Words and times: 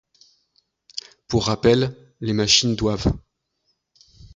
Pour 1.27 1.45
rappel, 1.45 1.95
les 2.21 2.33
machines 2.33 2.75
doivent 2.75 3.13